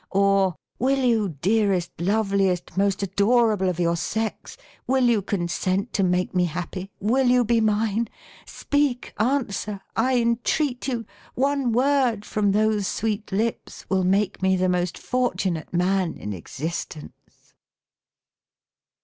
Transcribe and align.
or," 0.09 0.55
Will 0.79 1.05
you, 1.05 1.29
dearest, 1.29 1.91
loveliest, 2.01 2.75
most 2.75 3.03
adorable 3.03 3.69
of 3.69 3.79
your 3.79 3.95
sex, 3.95 4.57
will 4.87 5.03
you 5.03 5.21
consent 5.21 5.93
to 5.93 6.01
make 6.01 6.33
me 6.33 6.45
happy; 6.45 6.89
will 6.99 7.27
you 7.27 7.45
be 7.45 7.61
mine? 7.61 8.07
speak! 8.47 9.13
answer, 9.19 9.79
I 9.95 10.17
entreat 10.19 10.87
you! 10.87 11.05
One 11.35 11.71
word 11.71 12.25
from 12.25 12.51
those 12.51 12.87
sweet 12.87 13.31
lips 13.31 13.87
will 13.89 14.03
make 14.03 14.41
me 14.41 14.55
the 14.55 14.69
most 14.69 14.97
fortunate 14.97 15.71
man 15.71 16.17
in 16.17 16.33
existence 16.33 17.53